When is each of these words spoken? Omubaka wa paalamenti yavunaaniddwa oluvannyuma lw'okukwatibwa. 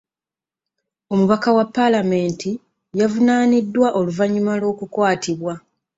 Omubaka 1.13 1.49
wa 1.57 1.65
paalamenti 1.75 2.49
yavunaaniddwa 2.99 3.87
oluvannyuma 3.99 4.53
lw'okukwatibwa. 4.61 5.53